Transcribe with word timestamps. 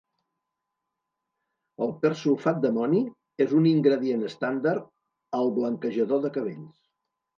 El 1.85 1.91
persulfat 2.07 2.57
d"amoni 2.63 3.01
és 3.47 3.53
un 3.61 3.69
ingredient 3.75 4.27
estàndard 4.31 4.89
al 5.41 5.53
blanquejador 5.59 6.25
de 6.25 6.33
cabells. 6.41 6.85